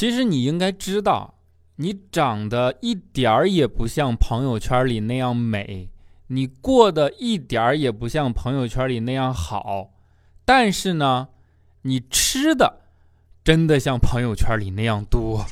[0.00, 1.34] 其实你应该知道，
[1.76, 5.90] 你长得一点儿也不像朋友圈里那样美，
[6.28, 9.90] 你过得一点儿也不像朋友圈里那样好，
[10.46, 11.28] 但是呢，
[11.82, 12.80] 你吃的
[13.44, 15.44] 真的像朋友圈里那样多。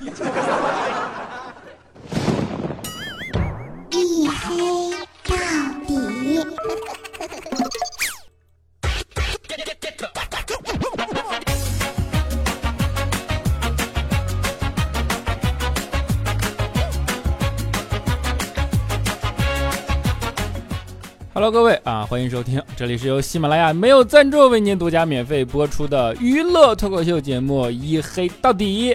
[21.41, 28.93] Hello，各位啊，欢迎收听，这里是由喜马拉雅没有赞助为您独家免费播出的娱乐脱口秀节目《一黑到底》，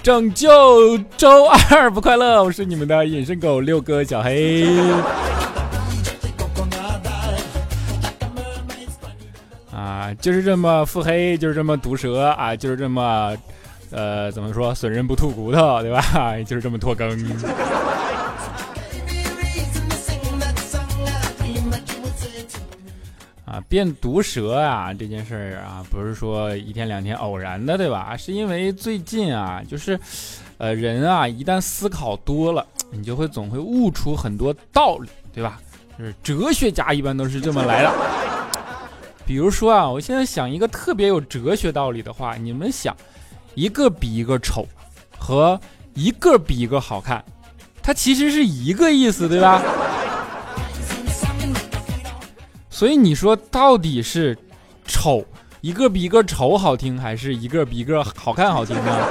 [0.00, 4.68] 拯救周二不快乐，我是你们的隐身狗六哥小黑。
[9.74, 13.36] 啊，就是这么腹黑，就是这么毒舌啊，就是这么，
[13.90, 16.00] 呃，怎么说，损人不吐骨头，对吧？
[16.46, 17.10] 就是这么拖更。
[23.70, 28.16] 变毒舌啊，这件事儿啊，不是说一天两天偶然的，对吧？
[28.16, 29.96] 是因为最近啊，就是，
[30.58, 35.60] 呃，人啊，一旦思考多了，你就会总会悟出很多道理，对吧？
[35.96, 37.92] 就是哲学家一般都是这么来的。
[39.24, 42.92] 比如说啊，我现在想一个特别有哲学道理的话，你们想，
[43.54, 44.66] 一个比一个丑，
[45.16, 45.60] 和
[45.94, 47.24] 一个比一个好看，
[47.80, 49.62] 它其实是一个意思，对吧？
[52.80, 54.34] 所以你说到底是
[54.86, 55.22] 丑
[55.60, 59.06] 一个比一个丑好听，还是一个比一个好看好听呢？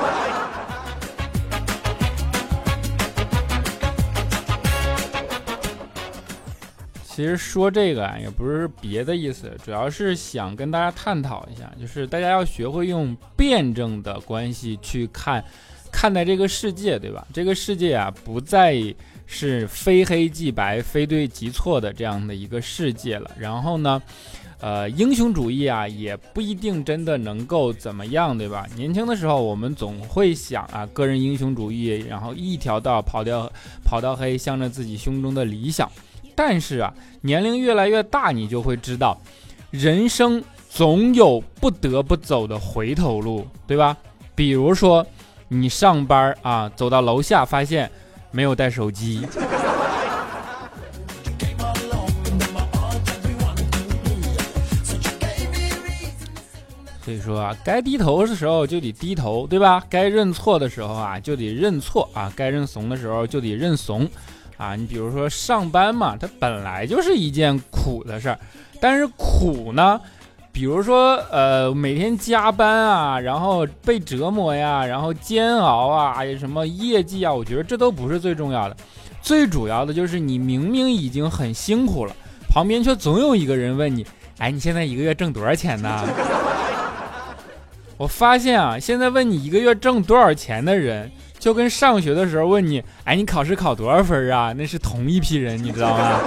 [7.03, 15.45] 其实说这个啊，也不是别的意思，主要是想跟大家探讨一下，就是大家要学会用辩证的关系去看
[15.91, 17.25] 看待这个世界，对吧？
[17.33, 18.81] 这个世界啊，不再。
[19.31, 23.29] 是非黑即白、非对即错的这样的一个世界了。
[23.37, 24.01] 然后呢，
[24.59, 28.65] 呃，英雄主义啊，也不一定真的能够怎么样，对吧？
[28.75, 33.47] 年轻的时候，我们总会想啊，个人英雄主义，然后一条道跑掉，
[33.85, 35.87] 跑到黑，向着自己胸中的理想。
[36.33, 36.91] 但是啊，
[37.21, 39.15] 年龄越来越大，你就会知道，
[39.69, 43.95] 人生总有不得不走的回头路，对吧？
[44.33, 45.05] 比如说，
[45.49, 47.91] 你上班啊，走到楼下发现。
[48.31, 49.25] 没有带手机，
[57.03, 59.83] 所以说啊，该低头的时候就得低头，对吧？
[59.89, 64.07] 该认错的时候啊，就得认错啊；该认怂的时候就得认怂
[64.57, 64.75] 啊。
[64.75, 68.37] 你比如说上班嘛，它本来就是一件苦的事儿，
[68.79, 69.99] 但是苦呢？
[70.51, 78.75] 比如说，呃，每天加班啊，然后被折磨呀，然后煎熬啊，什么业绩啊，我觉得这都不是最重要的，
[79.21, 82.13] 最主要的就是你明明已经很辛苦了，
[82.49, 84.05] 旁边却总有一个人问你，
[84.39, 86.03] 哎，你现在一个月挣多少钱呢？
[87.95, 94.53] 我发现啊，现在问你一个月挣多少钱的人，就跟上学的时候问你，哎，你考试考多少分啊？
[94.53, 96.19] 那是同一批人，你知道吗？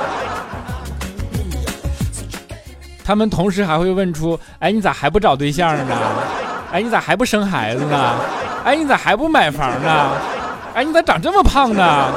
[3.04, 5.96] 他们同时还会问出：“哎，你咋还不找对象呢？
[6.72, 8.14] 哎，你咋还不生孩子呢？
[8.64, 10.10] 哎，你咋还不买房呢？
[10.74, 12.12] 哎，你咋长这么胖呢？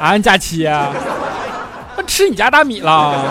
[0.00, 0.92] 啊，佳期啊，
[2.06, 3.24] 吃你家大米了？”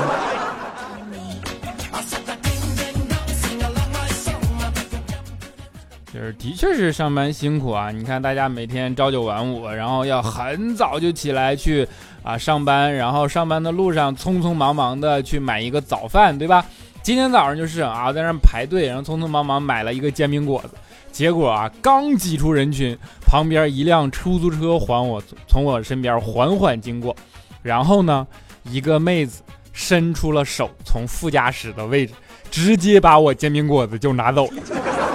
[6.13, 7.89] 就是的确是上班辛苦啊！
[7.89, 11.87] 你看大家每天朝九晚五，然后要很早就起来去
[12.21, 16.63] 啊上班，然后上班的路上匆匆忙忙的去买一个早饭，对吧？
[17.03, 20.69] 今天早上就是啊，在那排队，然后匆匆忙忙买了一个煎饼果子，
[21.11, 22.95] 结果啊，刚挤出人群，
[23.25, 27.15] 旁边一辆出租车还我从我身边缓缓经过，
[27.63, 28.27] 然后呢，
[28.63, 29.41] 一个妹子
[29.73, 32.13] 伸出了手，从副驾驶的位置
[32.51, 34.61] 直接把我煎饼果子就拿走了，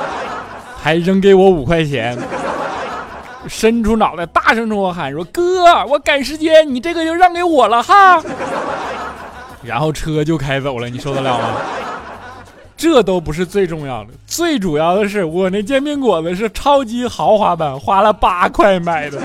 [0.76, 2.18] 还扔给我五块钱，
[3.47, 8.21] 伸出脑袋大声冲我喊说：“哥，我赶时间，你这个就让给我了哈。”
[9.66, 11.57] 然后车就开走了，你受得了吗？
[12.77, 19.18] 这都不是最重要的，最主要的是我那煎饼果子是超级豪华版，花了八块买的。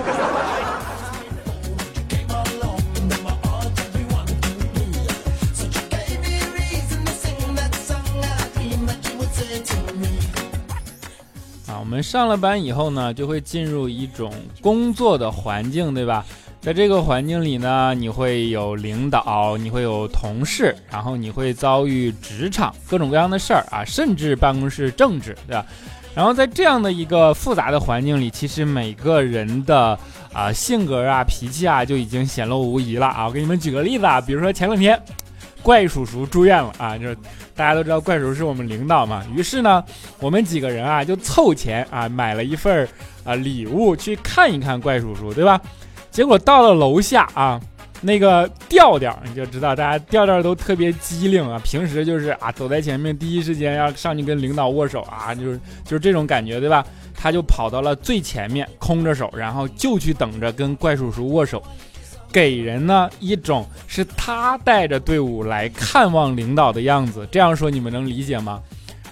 [11.67, 16.25] 啊，我们上了班以后呢，就会进入一种工作的环境，对吧？
[16.61, 25.65] 在这个环境里呢，你会有领导，你会有同事，然后你会遭遇职场各种各样的事儿啊，甚至办公室政治，对吧？
[26.13, 29.97] 然后在这样的一个复杂的环境里，其实每个人的
[30.31, 33.25] 啊性格啊脾气啊就已经显露无遗了啊。
[33.25, 35.01] 我给你们举个例子啊，比如说前两天
[35.63, 37.17] 怪叔叔住院了啊，就是
[37.55, 39.83] 大家都知道怪叔叔是我们领导嘛，于是呢
[40.19, 42.87] 我们几个人啊就凑钱啊买了一份
[43.23, 45.59] 啊礼物去看一看怪叔叔，对吧？
[46.11, 47.59] 结果到了楼下啊。
[48.03, 51.61] 那个调调你就知道，大家调调都特别机灵啊。
[51.63, 56.83] 平时就是啊，走在前面，第一时间要上去跟领导握手啊，就是就是这种感觉，对吧？
[57.13, 61.61] 他就跑到了最前面，空着手，然后就去等着跟怪叔叔握手，
[62.31, 67.27] 给人呢一种是他带着队伍来看望领导的样子。
[67.31, 68.59] 这样说你们能理解吗？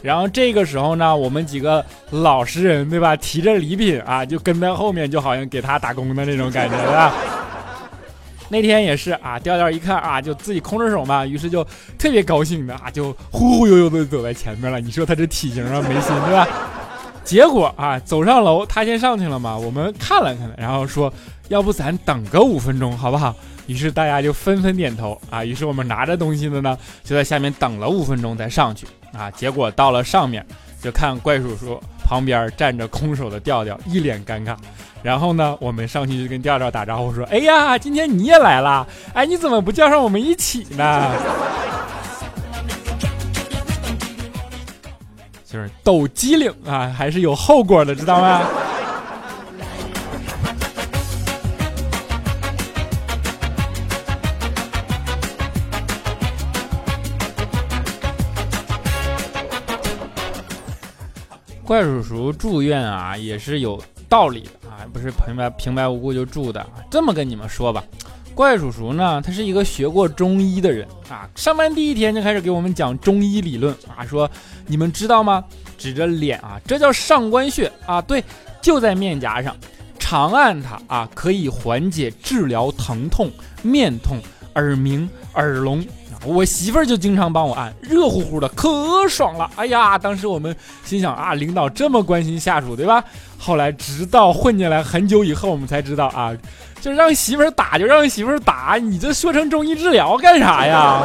[0.01, 3.16] 然后这个时候呢，我们几个老实人，对吧？
[3.16, 7.13] 提着礼品啊，就跟在后面，就好像给他打工的那种感觉，对吧？
[8.51, 11.63] 那天也是啊，调调一看啊，就自己空着手嘛，于是就
[11.98, 14.80] 特别高兴的啊，就忽忽悠悠的走在前面了。
[14.80, 16.48] 你说他这体型啊，没心对吧？
[17.24, 21.13] 结果啊，走上楼，他先上去了嘛，我们看了看，然后说，
[21.50, 23.36] 要不咱等个五分钟好不好？
[23.69, 25.45] 于是大家就纷纷点头啊。
[25.45, 29.30] 于是我们拿着东西的呢，就在下面等了五分钟再上去啊。
[29.30, 30.44] 结果到了上面，
[30.81, 34.56] 就看怪叔叔旁边站着空手的调调，一脸尴尬。
[35.04, 41.12] 然后呢，我们上去就跟调调打招呼说：“哎呀，今天你也来了，哎，你怎么不叫上我们一起呢？”
[45.45, 48.42] 就是抖机灵啊，还是有后果的，知道吗？
[61.69, 63.80] 怪叔叔住院啊，也是有
[64.10, 64.81] 道理的啊。
[64.92, 67.83] 不是平白平白无故就住的，这么跟你们说吧，
[68.33, 74.27] 怪叔叔呢，他是一个学过中医的人啊，上班第一天就开始给我们讲中医理论啊，说
[74.66, 75.45] 你们知道吗？
[75.77, 78.24] 指着脸啊，这叫上关穴啊，对，
[78.63, 79.56] 就在面颊上，
[80.00, 83.30] 长按它啊，可以缓解治疗疼痛、
[83.62, 84.18] 面痛、
[84.56, 85.86] 耳鸣、耳聋。
[86.25, 89.50] 我媳妇儿就经常帮我按，热乎乎的，可爽了。
[89.56, 93.04] 哎呀，当时我们心想啊，领导这么关心下属，对吧？
[93.38, 96.31] 后来直到混进来很久以后，我们才知道啊，
[96.81, 101.04] 就让媳妇儿打就让媳妇儿打，你这说成中医治疗干啥呀？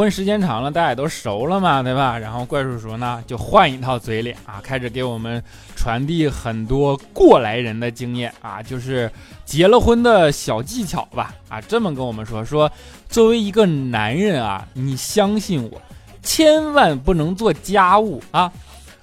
[0.00, 2.18] 混时间长了，大家也都熟了嘛，对吧？
[2.18, 5.44] 然后怪叔叔呢，就换一套嘴脸啊，开始给我们
[5.76, 9.12] 传递很多过来人的经验啊，就是
[9.44, 12.72] 结了婚的小技巧吧啊，这么跟我们说说，
[13.10, 15.78] 作为一个男人啊，你相信我，
[16.22, 18.50] 千万不能做家务啊，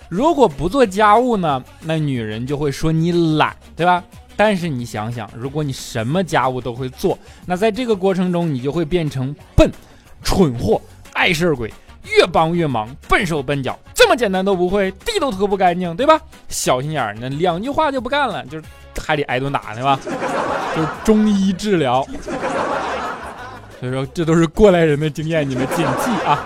[0.09, 4.03] 如果不做家务呢，那女人就会说你懒，对吧？
[4.35, 7.15] 但是你想想，如果你什么家务都会做，
[7.45, 9.71] 那在这个过程中，你就会变成笨。
[10.23, 10.81] 蠢货，
[11.13, 11.73] 碍事鬼，
[12.03, 16.19] 越帮越忙，笨手笨脚，这么简单都不会，地都拖不干净，对吧？
[16.49, 18.63] 小心眼儿，那两句话就不干了，就是
[18.99, 19.99] 还得挨顿打，对吧？
[20.75, 22.05] 就是中医治疗，
[23.79, 26.45] 所以说这都是过来人的经验，你们谨记啊。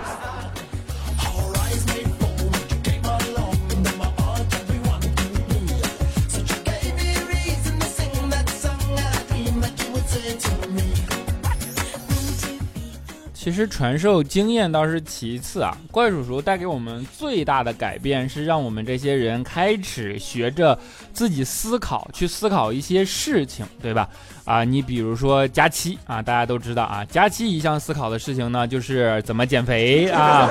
[13.42, 20.78] 其实传授经验倒是其次啊，怪叔叔带给我们最大的改变是让我们这些人开始学着
[21.12, 24.08] 自己思考，去思考一些事情，对吧？
[24.44, 30.48] 啊，你比如说佳期啊，大家都知道啊，佳期一向思考的事情呢，就是怎么减肥啊，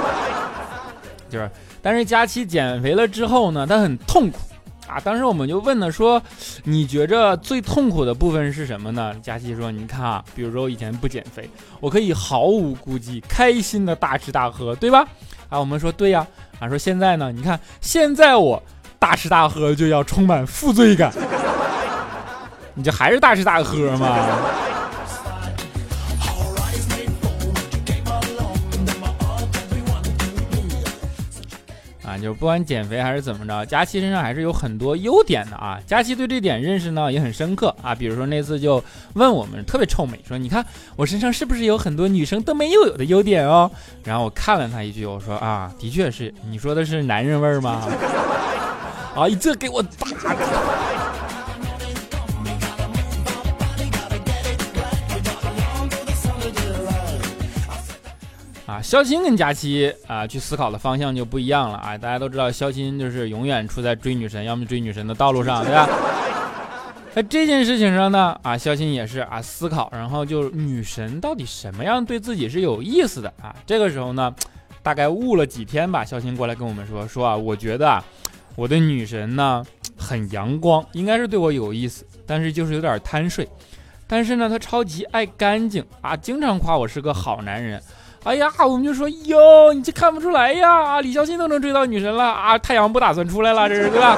[1.30, 1.50] 就是，
[1.82, 4.38] 但是佳期减肥了之后呢，他很痛苦。
[4.92, 5.00] 啊！
[5.04, 6.22] 当时我们就问他说
[6.66, 15.08] ：“你觉着最痛苦的部分是什么呢？”佳琪说：“你看啊，比如说我以前不减肥，我可以毫无顾忌、开心的大吃大喝，对吧？”
[15.48, 16.28] 啊，我们说对呀。
[16.60, 17.32] 啊，说现在呢？
[17.32, 18.62] 你看现在我
[19.00, 21.12] 大吃大喝就要充满负罪感，
[22.76, 24.16] 你这还是大吃大喝吗？
[32.22, 35.80] 就不管减肥还是怎么着，佳期身上还是有很多优点的啊。
[35.88, 37.96] 佳期对这点认识呢也很深刻啊。
[37.96, 43.70] 比如说那次就问我们特别臭美，说你看我身上是不是有很多女生都没有有的优点哦？
[44.04, 46.34] 然后我看了他一句，我说啊，的确是。
[46.50, 47.82] 你说的是男人味吗？
[49.16, 50.08] 啊，这给我打
[58.72, 61.98] 啊，肖钦跟佳期啊去思考的方向就不一样了啊！
[61.98, 65.90] 大家都知道，肖钦就是永远处在追女神，要么追女神的道路上，对吧？
[67.14, 73.54] 在这件事情上呢，啊，肖钦也是啊思考，然后就女神到底什么样对自己是有意思的啊？
[73.66, 74.34] 这个时候呢，
[74.82, 78.02] 大概悟了几天吧，肖钦过来跟我们说说啊，我觉得啊，
[78.56, 79.66] 我的女神呢
[79.98, 83.46] 很阳光，应该是对我有意思，但是就是有点贪睡，
[84.08, 87.84] 但是呢，她超级爱干净啊，经常夸我是个好男人。
[88.24, 94.18] 哎呀，我们就说哟，你这看不出来呀，李孝信都能追到女神了啊，太阳不打算出来了， 这是对吧？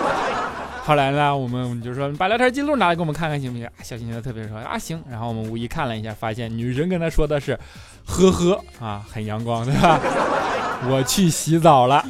[0.86, 3.68] 后来呢，我们就说把聊天记录拿来给我们看看行不行？
[3.82, 7.58] 小心就特别说啊行，然后我们无意看了一下，发现女神跟他说的是，
[8.06, 9.98] 呵呵啊，很阳光对吧？
[10.90, 12.04] 我去洗澡了，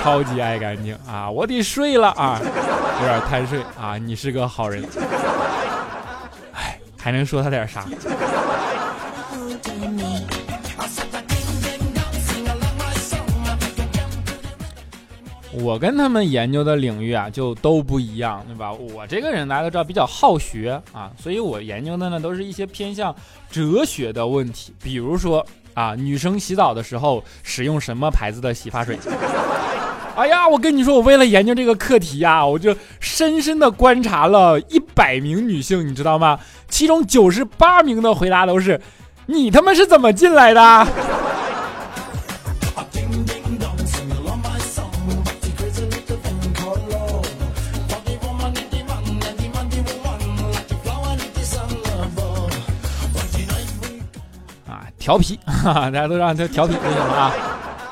[0.00, 2.40] 超级爱干净啊，我得睡了啊，
[3.00, 4.84] 有点贪睡啊，你是个好人，
[6.54, 7.84] 哎，还能说他点啥？
[15.52, 18.72] 我跟他们研究的领域啊，就都不一样，对吧？
[18.72, 23.14] 我这个人大家都知道比较好学啊，所以我研究的呢都是一些偏向
[23.50, 28.96] 哲学的问题，比如说啊，女生洗澡的时候使用什么牌子的洗发水？
[30.14, 36.38] 哎呀，我跟你说，我为了研究这个课题呀，我就深深的观察了一百名女性，你知道吗？
[36.68, 38.80] 其中九十八名的回答都是：
[39.26, 40.86] 你他妈是怎么进来的？
[55.00, 57.32] 调皮， 大家都让他调皮就行了啊！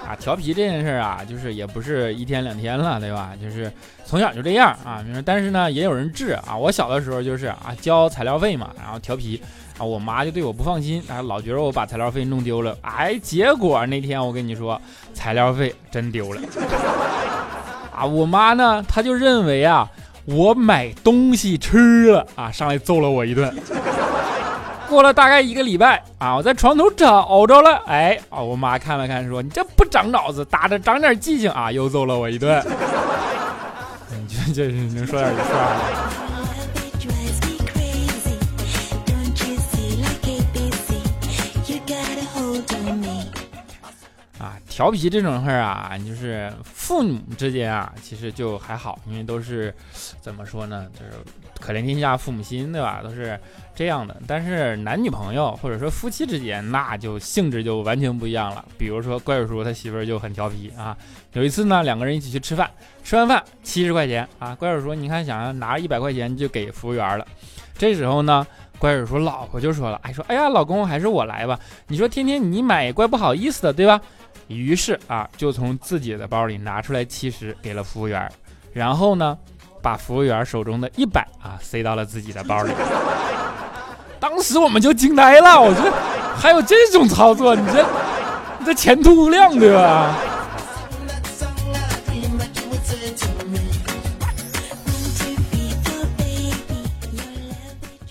[0.09, 3.31] 啊，调皮这件事啊，就是也不是一天两天了，对吧？
[3.41, 3.73] 就是
[4.05, 5.03] 从小就这样啊。
[5.25, 6.57] 但是呢，也有人治啊。
[6.57, 9.43] 我小的时候就是啊，交材料费嘛，然后调皮
[9.79, 12.77] 啊，我妈就对我不放心，啊，老觉得我把材料费弄丢了。
[12.83, 14.81] 哎，结果那天我跟你说，
[15.15, 16.41] 材料费真丢了。
[17.95, 19.91] 啊，我妈呢，她就认为啊，
[20.27, 23.55] 我买东西吃了啊，上来揍了我一顿。
[24.89, 32.65] 过了大概一个礼拜啊，我在床头找着了，哎啊，我妈看了看说：“你这不长脑子，打着长点记性啊！”又揍了我一顿。
[34.11, 36.28] 你这这是能说点就说点。
[44.79, 49.75] 调皮这种事儿啊，就是父母之间啊，其实就还好，因为都是
[50.21, 51.11] 怎么说呢，就是
[51.59, 53.01] 可怜天下父母心，对吧？
[53.03, 53.37] 都是
[53.75, 54.17] 这样的。
[54.25, 58.65] 但是男女朋友或者说夫妻之间，那就性质就完全不一样了。
[58.79, 60.97] 比如说怪叔叔他媳妇儿就很调皮啊。
[61.33, 62.71] 有一次呢，两个人一起去吃饭，
[63.03, 67.27] 吃完饭七十块钱啊，怪叔叔你看想要拿一百块钱就给服务员了。
[67.77, 68.47] 这时候呢，
[68.79, 71.59] 怪叔叔老婆就说了，哎说哎呀老公还是我来吧，
[71.89, 74.01] 你说天天你买怪不好意思的，对吧？
[74.49, 78.31] 于是啊，就从自己的包里拿出来七十给了服务员，
[78.73, 79.37] 然后呢，
[79.83, 82.73] 把服务员手中的一百啊塞到了自己的包里。
[84.19, 85.93] 当时我们就惊呆了，我说
[86.35, 87.83] 还有这种操作，你这
[88.59, 90.17] 你这前途无量，对吧？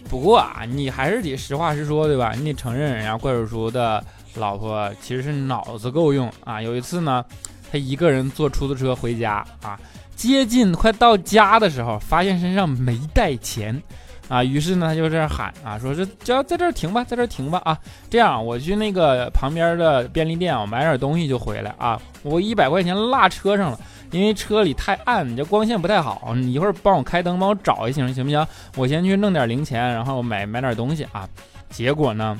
[0.07, 2.33] 不过啊，你还是得实话实说，对吧？
[2.37, 4.03] 你得承认人家怪叔叔的。
[4.37, 6.61] 老婆其实是脑子够用啊！
[6.61, 7.23] 有一次呢，
[7.71, 9.79] 他一个人坐出租车回家啊，
[10.15, 13.81] 接近快到家的时候，发现身上没带钱
[14.27, 17.77] 啊，于是呢，他就这样喊啊，说是只要在这儿停吧，在这儿停吧啊，
[18.09, 23.79] 这样我去那个旁边的便利店，我买点东西就回来啊，我一百块钱落车上了，
[24.11, 28.45] 因为车里太暗，这光线不太好，你一会儿帮我开灯，帮我找一行行不行？
[28.75, 31.27] 我先去弄点零钱，然后买买点东西啊，
[31.69, 32.37] 结果呢？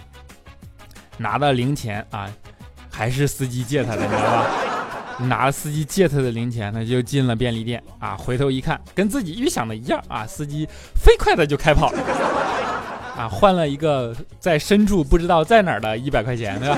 [1.17, 2.29] 拿到零钱啊，
[2.91, 4.45] 还是司机借他的，你知道吧？
[5.27, 8.15] 拿了司机借他的零钱，他就进了便利店啊。
[8.15, 11.99] 回头一看，跟自己预想的一样啊，司机飞快的就开跑了
[13.17, 16.77] 啊，换了一个在深处不知道在哪儿的一百块钱，对吧？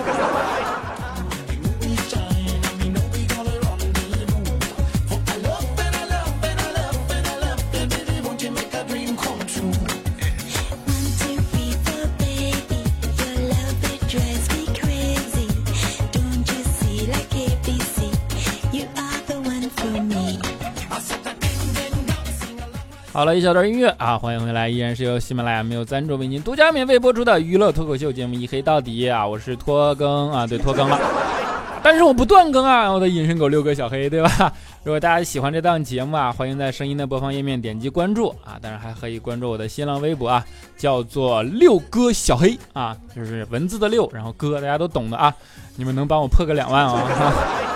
[23.19, 30.97] 好了一小段音乐啊，欢迎回来，依然是由喜马拉雅没有赞助为您独家免费播出的娱乐脱口秀节目《一黑到底》啊，我是拖更啊，对拖更了。
[31.83, 34.53] 但是我不断更啊，我的隐身狗六哥小黑，对吧？
[34.85, 40.45] 如果大家喜欢这档节目啊，欢迎在声音的播放页面点击关注啊，当然还可以关注我的新浪微博啊，
[40.77, 45.35] 叫做六哥小黑啊，就是文字的六，然后哥，大家都懂的啊，
[45.75, 47.03] 你们能帮我破个两万啊？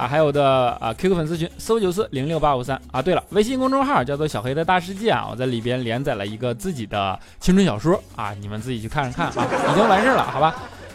[0.00, 3.02] 啊，还有的啊，QQ 粉丝群四五九四零六八五三啊。
[3.02, 9.32] 对了，微信公众号叫做小黑的大世界啊，我在里边连载了一个自己的青春小说啊，你们自己去看看啊，
[9.70, 10.54] 已经完事了，好吧？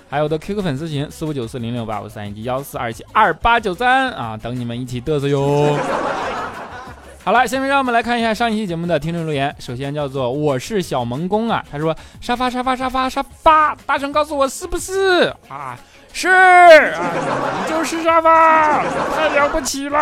[0.09, 5.77] 还有的 QQ 粉丝群四五九四零六八五三以及幺四二七二八九三啊，等你们一起嘚瑟哟。
[7.23, 9.55] 好了，下面让我们来看一下上一期节目的听众留言。
[9.59, 15.77] 首先叫做我是小萌工啊，他说沙发沙发沙发沙发，大声告诉我是不是啊？
[16.17, 17.11] 是啊，
[17.59, 18.81] 你就是沙发，
[19.13, 19.99] 太了不起了。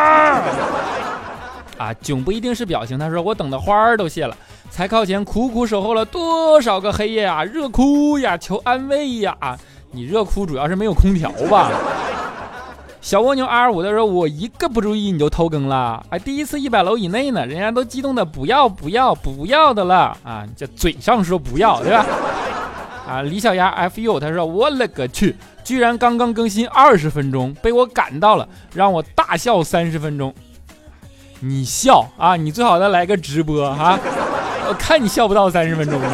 [1.75, 4.37] 啊，囧不一定是表情，他说我等的花儿都谢了，
[4.69, 9.57] 才靠前苦苦守候了多少个黑夜啊，热哭呀，求安慰呀啊。
[9.89, 11.71] 你热哭主要是没有空调吧？
[13.01, 22.05] 小蜗牛 R 五的时候，我一个不注意你就偷更了，哎，第一次一百楼以内呢，人家都激动的不要不要不要的了啊，这嘴上说不要对吧？
[23.07, 30.33] 啊，李小丫 FU 他说我勒个去，居然刚刚更新二十分钟，被我赶到了，让我大笑三十分钟。
[31.39, 33.99] 你笑啊，你最好再来个直播哈，
[34.69, 36.07] 我看你笑不到三十分钟的。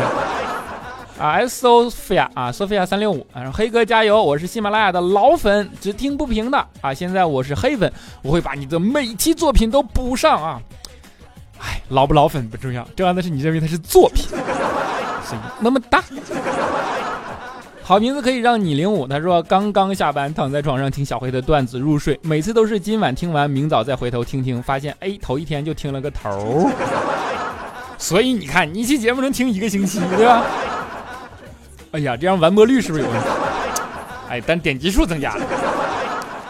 [1.19, 4.24] 啊，Sophia 啊，Sophia 三六五啊，黑哥加油！
[4.24, 6.93] 我是喜马拉雅的老粉，只听不评的啊。
[6.93, 7.91] 现在我是黑粉，
[8.22, 10.62] 我会把你的每期作品都补上啊。
[11.60, 14.25] 哎，老不老粉不重要，重要的是你认为它是作品，
[15.59, 16.03] 那么大。
[17.83, 19.07] 好名字可以让你领舞。
[19.07, 26.69] 他说刚刚下班，躺在床上听小黑的段子入睡，每次都是今晚听完，明早再回头听听，发现哎，头一天就听了个头。
[27.98, 30.43] 所以你看，你一期节目能听一个星期，对吧？
[31.91, 33.27] 哎呀，这样完播率是不是有问题？
[34.29, 35.45] 哎，但点击数增加了。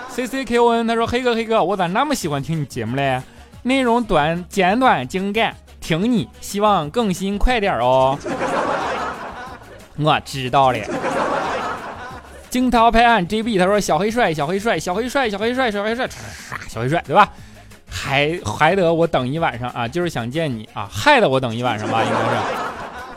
[0.09, 3.21] C C K O N 他说：“黑哥黑哥，我咋那么喜欢听你节目嘞？
[3.63, 5.55] 内容短简短精干，
[5.89, 8.15] 听你，希望更新快点哦。
[9.97, 10.77] ”我知道了。
[12.47, 16.07] 惊涛拍岸 J B 他说：“小黑帅，小黑帅，小黑帅，小黑帅，小黑帅，
[16.67, 17.27] 小黑帅，对吧？
[17.89, 22.25] 还还得我等一晚上啊，就是想见你啊，害得我等一晚上吧，应该是。”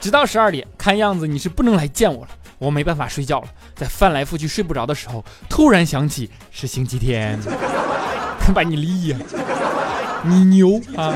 [0.01, 2.31] 直到十二点，看样子你是不能来见我了。
[2.57, 7.39] 我没办法睡觉了，在翻来覆去睡不着的时候，突然想起是星期天，
[8.55, 9.19] 把你立呀，
[10.25, 11.15] 你牛啊！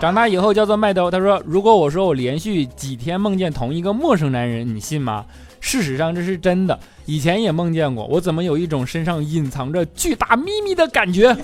[0.00, 1.10] 长大以后叫做麦兜。
[1.10, 5.26] 他说：“如果我说我连续几天梦见同一个陌生男人，你信吗？”
[5.60, 8.06] 事实上这是真的，以前也梦见过。
[8.06, 11.36] 我怎么有一种身上隐藏着巨大秘密的感觉？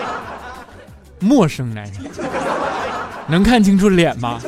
[1.20, 1.94] 陌生男人
[3.28, 4.38] 能看清楚脸吗？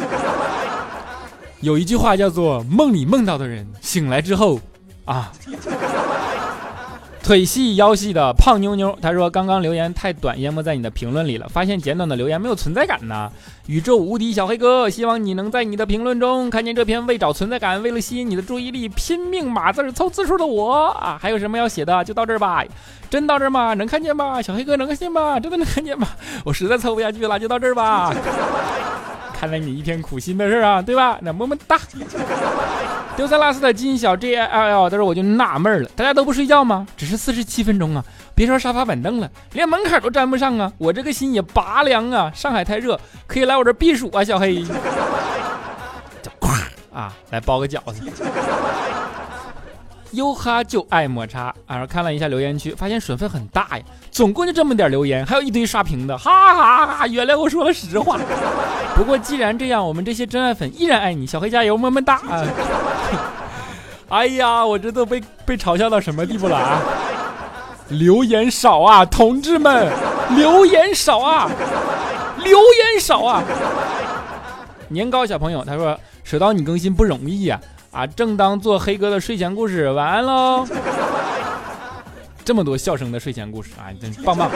[1.62, 4.60] 有一句话叫做“梦里梦到的人，醒来之后，
[5.06, 5.32] 啊，
[7.22, 11.48] 腿细腰细的胖妞妞。”他说：“刚刚留言太短，淹没在你的评论里了。
[11.48, 13.30] 发现简短的留言没有存在感呢。”
[13.66, 21.16] 宇宙无敌小黑哥，希望你能在你的评论中看见这篇为找存在感、为了吸引你的注意力拼命码字凑字数的我啊！
[21.20, 22.02] 还有什么要写的？
[22.04, 22.64] 就到这儿吧。
[23.08, 23.72] 真到这儿吗？
[23.74, 24.42] 能看见吗？
[24.42, 25.38] 小黑哥能看见吗？
[25.38, 26.08] 真的能看见吗？
[26.44, 28.12] 我实在凑不下去了，就到这儿吧。
[29.32, 31.18] 看来你一片苦心的事儿啊，对吧？
[31.22, 31.78] 那么么哒。
[33.14, 36.86] 丢三落四的金小 J L L，他说我就纳闷了，大家都不睡觉吗？
[36.96, 38.02] 只是四十七分钟啊，
[38.34, 40.72] 别说沙发板凳了，连门槛都沾不上啊！
[40.78, 42.32] 我这个心也拔凉啊！
[42.34, 44.64] 上海太热，可以来我这避暑啊，小黑。
[46.22, 46.48] 就咵
[46.92, 48.02] 啊，来包个饺子。
[50.12, 57.06] 优哈就爱抹茶，啊看了一下留言区，发现水分很大呀，总共就这么点留言，还有一堆刷屏的，哈哈哈！
[57.06, 58.18] 原来我说了实话。
[58.94, 62.20] 不过既然这样，我们这些真爱粉依然爱你，小黑加油，么么哒！
[64.08, 66.80] 哎呀，我这都被被嘲笑到什么地步了啊？
[67.88, 69.90] 留言少啊，同志们，
[70.36, 71.50] 留言少啊，
[72.38, 73.42] 留言少啊！
[74.88, 77.58] 年糕小朋友他说，水到你更新不容易呀。
[78.16, 80.66] 正当做黑哥的睡前故事，晚安喽！
[82.44, 84.50] 这么多笑声的睡前故事啊，真棒棒！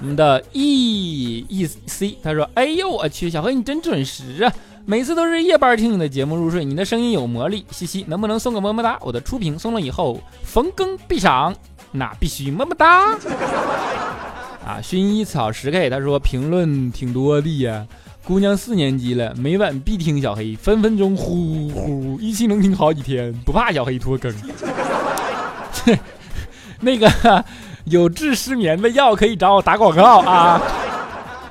[0.00, 4.52] 我们的 E E C 他说：“哎呦我去，小黑你真准时啊！
[4.84, 8.04] 每次都是夜班听你的节目入睡，你的声音有魔力，嘻嘻！
[8.08, 8.98] 能不能送个么么哒？
[9.00, 11.54] 我的初评送了以后逢更必赏，
[11.92, 13.12] 那必须么么哒！”
[14.66, 17.86] 啊，薰衣草十 K 他说评论挺多的呀。
[18.26, 24.34] 姑娘四年级了，每晚必听小黑，分分钟呼呼，一期能听好几天，不怕小黑拖更。
[26.80, 27.08] 那个
[27.84, 30.60] 有治失眠的药可以找我打广告啊，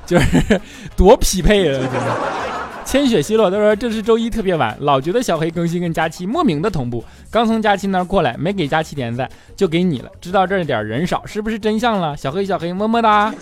[0.04, 0.60] 就是
[0.94, 1.88] 多匹配啊！
[2.84, 7.02] 千千雪奚落，他说这是周一特别晚，老觉得小黑更新跟佳期莫名的同步。
[7.30, 10.10] 刚从佳期那儿过来，没给佳期点赞，就给你了。
[10.20, 12.14] 知道这点人少，是不是真相了？
[12.14, 13.34] 小黑小黑么么哒。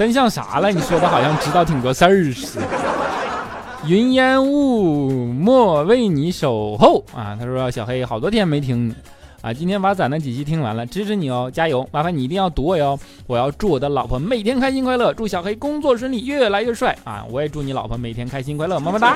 [0.00, 0.72] 真相啥了？
[0.72, 2.66] 你说的好像知道挺多事儿似的。
[3.84, 7.36] 云烟雾莫为你守候啊！
[7.38, 8.94] 他说小黑好多天没听。
[9.42, 11.86] 啊，今天把咱的几期听完了，支持你哦，加油！
[11.92, 17.26] 麻烦你一定要读我哟，我要祝我的老婆每天开心快乐，祝小黑工作顺利，越来越帅啊！
[17.30, 19.14] 我也祝你老婆每天开心快乐，么么哒。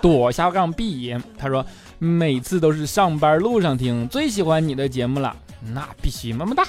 [0.00, 1.64] 躲下杠 B，他说
[2.00, 5.32] 每次都是上班路上听，最喜欢你的节目了，
[5.74, 6.64] 那必须么么哒。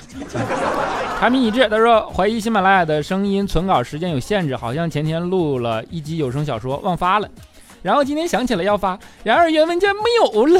[1.20, 7.28] 产品一致，他说怀疑喜马拉雅的声音存稿时间有限制，好像前天录了一集有声小说忘发了，
[7.82, 10.60] 然后今天想起来要发，然而原文件没有了。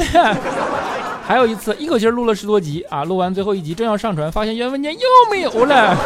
[1.26, 3.02] 还有一次，一口气录了十多集啊！
[3.04, 5.96] 录完最后一集，正要上传，发现原文件又没有了。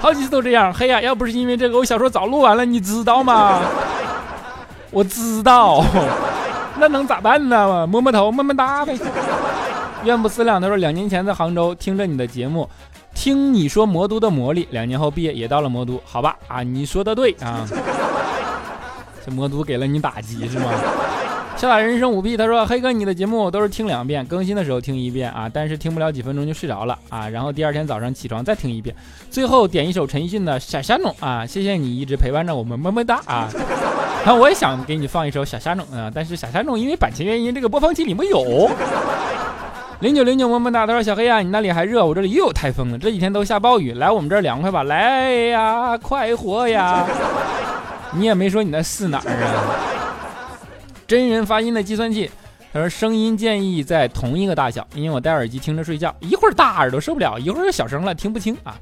[0.00, 0.74] 好几次都这样。
[0.74, 3.60] 嘿呀，要不是因为这个，我小说早录完了，你知道吗？
[4.90, 5.84] 我知道，
[6.78, 7.86] 那能咋办呢？
[7.86, 8.98] 摸摸头，么么哒呗。
[10.06, 12.68] 愿不思量，他说两年前在杭州听着你的节目，
[13.14, 16.36] 听你说魔都的魔力，两年后毕业也到了魔都，好吧？
[16.48, 17.66] 啊，你说的对啊。
[19.24, 20.70] 这魔都给了你打击是吗？
[21.56, 28.94] 潇洒人生五 B，他说：“黑哥，你的节目都是听两遍，更新的时候听一遍啊，但是听不了几分钟就睡着了啊，然后第二天早上起床再听一遍，
[29.30, 33.48] 最后点一首陈奕迅的《小虾种》啊，谢谢你一直陪伴着我们，么么哒啊！
[34.26, 38.70] 那我也想给你放一首《小虾种》啊，但是《小虾种》因为版权原因，这个播放器里没有。
[40.00, 47.06] 零九零九么么哒，他说：小黑啊，你那里还热，我这里又有台风了，这几天都下暴雨，来我们这儿凉快吧，来呀，快活呀！
[48.12, 49.64] 你也没说你那是哪儿啊？”
[51.08, 52.30] 真人发音的计算器，
[52.74, 58.74] 他说声音建议在同一个大小，因为我戴耳机听着睡觉，一会儿大耳朵受不了，一会儿又小声了听不清啊。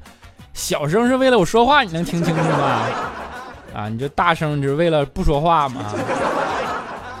[0.53, 2.81] 小声是为了我说话你能听清楚吗？
[3.73, 5.81] 啊，你这大声就是为了不说话吗？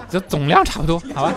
[0.09, 1.33] 这总量差不多，好吧。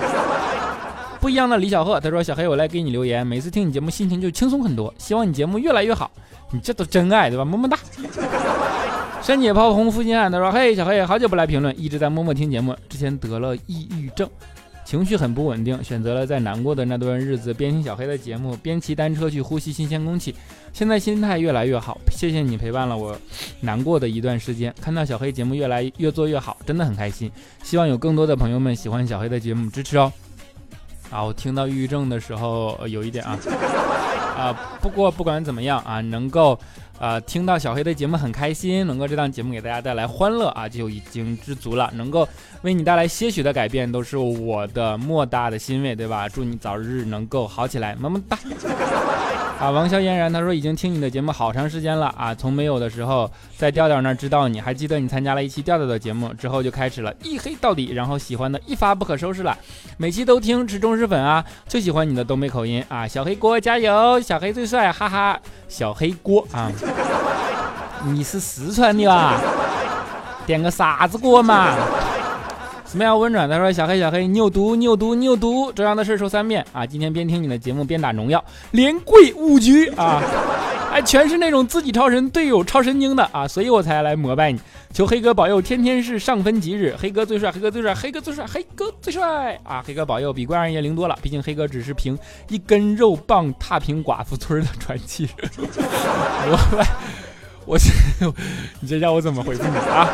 [1.21, 6.11] 不一样的李小贺，他说小黑我来给你留言，每次听你节目心情就轻松很多，希望你节目越来越好。
[6.53, 7.45] 你这都真爱对吧？
[7.45, 7.79] 么么哒。
[9.21, 12.75] 山姐炮轰负心汉，他说：“嘿，小黑，好久不来评论，一直在默默听节目。
[12.89, 14.27] 之前得了抑郁症，
[14.87, 20.35] 情绪很不稳定，选择了在难过的那段日子边听小黑的节目，边骑单车去呼吸新鲜空气。
[20.73, 23.15] 现在心态越来越好，谢谢你陪伴了我
[23.61, 24.73] 难过的一段时间。
[24.81, 27.31] 看到小黑节目越来越做越好，真的很开心。
[27.63, 30.11] 希望有更多的朋友们喜欢小黑的节目，支持哦。
[31.11, 33.39] 啊，我听到抑郁症的时候有一点啊
[34.37, 36.59] 啊，不过不管怎么样啊，能够。”
[36.99, 41.89] 啊，听到小黑的节目很开心，能够这档节目给大家带来欢乐啊，就已经知足了。
[41.95, 42.29] 能够
[42.63, 46.29] 为你带来些许的改变，都是我的莫大的欣慰，对吧？
[46.29, 48.37] 祝你早日能够好起来，么么哒。
[49.61, 59.59] 啊，王潇嫣然他说已经听你的节目好长时间了啊，从没有的时候在调调那儿知道你，还记得你参加了一期调调的节目之后就开始了一黑到底，然后喜欢的一发不可收拾了，
[59.97, 66.71] 每期都听是忠实粉啊，最喜欢你的东北口音啊，小黑锅加油，小黑最帅，哈哈，小黑锅啊，
[68.05, 69.41] 你是四川的吧？
[70.47, 71.75] 点个啥子锅嘛？
[72.91, 73.47] 什么样温暖？
[73.47, 75.71] 他说：“小黑，小黑，你有毒，你有毒，你有毒！
[75.73, 76.87] 这样的事说三遍啊！
[76.87, 80.23] 今天边听你的节目边打农药，连跪五局啊！
[80.91, 83.47] 哎，全是那种自己超神，队友超神经的啊！
[83.47, 84.59] 所以我才来膜拜你，
[84.95, 89.85] 求黑哥保佑，天天是上分吉日，黑哥最帅，黑哥最帅，黑哥最帅，黑哥最帅啊！
[89.87, 95.29] 黑哥保佑，比关二爷灵多了，毕竟黑哥只是凭一根肉棒踏平寡妇村的传奇。
[96.47, 96.89] 我，
[97.67, 97.79] 我，
[98.81, 100.09] 你这叫我怎么回复你啊？”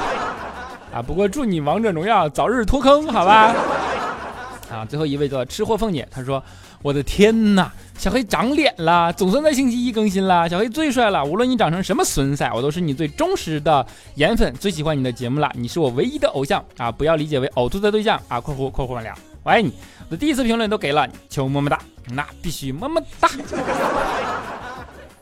[0.94, 1.02] 啊！
[1.02, 3.52] 不过祝你王者荣耀早日脱坑，好吧？
[4.70, 6.42] 啊，最后一位叫吃货凤姐，她说
[6.82, 10.48] ：“我的天哪，小黑长脸了，总算在星期一更新了。
[10.48, 15.50] 小黑最帅了，无论你长成什么损色，我都是你最忠实的颜粉，最喜欢你的节目了。
[15.54, 16.92] 你是我唯一的偶像啊！
[16.92, 18.40] 不要理解为呕吐的对象啊！
[18.40, 19.72] 括弧括弧完了，我爱你。
[20.08, 21.80] 我的第一次评论都给了，求么么哒，
[22.10, 23.28] 那必须么么哒。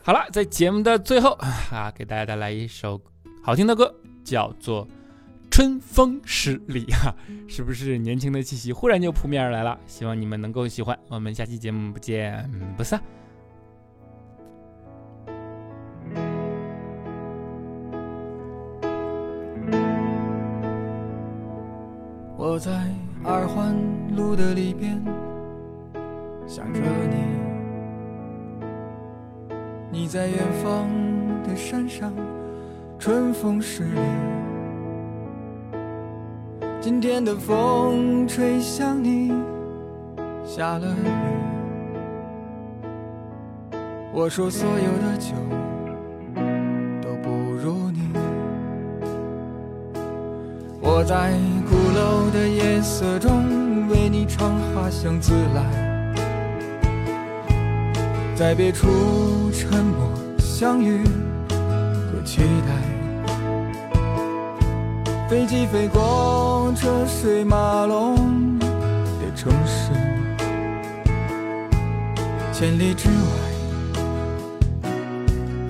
[0.03, 1.31] 好了，在节目的最后
[1.71, 3.01] 啊，给大家带来一首
[3.43, 3.91] 好听的歌，
[4.23, 4.87] 叫做。”
[5.53, 7.13] 春风十里啊，
[7.47, 9.79] 是不是年轻的气息忽然就扑面而来了？
[9.85, 10.97] 希望你们能够喜欢。
[11.09, 12.99] 我们下期节目不见不散。
[22.35, 22.71] 我在
[23.23, 23.75] 二环
[24.15, 24.99] 路的里边
[26.47, 26.81] 想着
[29.91, 30.89] 你，你在远方
[31.43, 32.11] 的山上，
[32.97, 33.99] 春风十里。
[36.83, 39.31] 今天的风吹向你，
[40.45, 41.07] 下了雨。
[44.11, 45.31] 我说所有的酒
[47.01, 48.09] 都不如你。
[50.81, 51.31] 我在
[51.69, 56.13] 鼓楼的夜色中为你唱花香自来，
[58.35, 61.01] 在别处沉默相遇
[62.11, 62.92] 和期待。
[65.33, 69.89] 飞机飞过车水马龙的城市，
[72.53, 73.13] 千里之外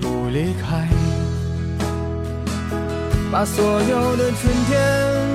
[0.02, 0.86] 不离开。
[3.32, 5.34] 把所有的春天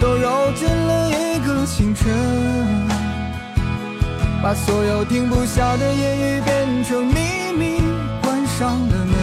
[0.00, 2.12] 都揉进了一个清晨，
[4.42, 7.80] 把所有停不下的言语变成秘密，
[8.22, 9.14] 关上了门。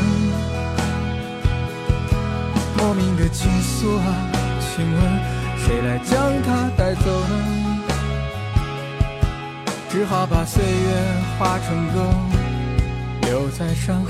[2.78, 4.29] 莫名的情愫啊，
[4.80, 4.98] 请问
[5.58, 7.84] 谁来将它带走呢？
[9.90, 10.70] 只好把岁月
[11.38, 12.10] 化成歌，
[13.24, 14.10] 留在山河。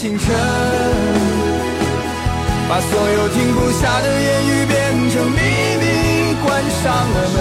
[0.00, 0.34] 清晨，
[2.70, 5.36] 把所有停不下的言语变成秘
[5.76, 7.38] 密，关上了门。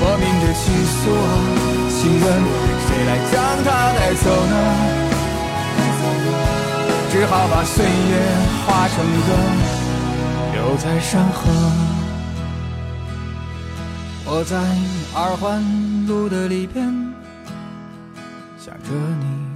[0.00, 1.28] 莫名的情愫啊，
[1.90, 2.24] 请问
[2.86, 3.34] 谁来将
[3.66, 4.56] 它带走呢？
[7.12, 8.16] 只好把岁月
[8.64, 9.28] 化成歌，
[10.54, 11.52] 留在山河。
[14.24, 14.56] 我在
[15.14, 15.62] 二环
[16.06, 16.82] 路的里边
[18.58, 19.55] 想着你，